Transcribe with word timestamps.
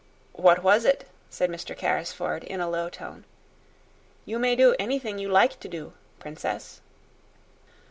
"What 0.33 0.63
was 0.63 0.83
it?" 0.83 1.07
said 1.29 1.51
Mr. 1.51 1.77
Carrisford, 1.77 2.43
in 2.45 2.59
a 2.59 2.67
low 2.67 2.89
tone. 2.89 3.23
"You 4.25 4.39
may 4.39 4.55
do 4.55 4.75
anything 4.79 5.19
you 5.19 5.29
like 5.29 5.59
to 5.59 5.67
do, 5.67 5.93
princess." 6.17 6.81